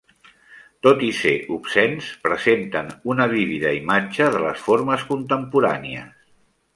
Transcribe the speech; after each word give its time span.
Tot 0.85 1.03
i 1.07 1.09
ser 1.17 1.33
obscens, 1.57 2.07
presenten 2.23 2.89
una 3.15 3.27
vívida 3.33 3.73
imatge 3.81 4.31
de 4.37 4.41
les 4.47 4.65
formes 4.71 5.05
contemporànies. 5.11 6.09